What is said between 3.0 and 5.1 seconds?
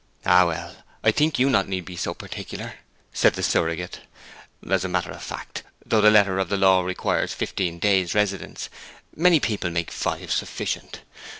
said the surrogate. 'As a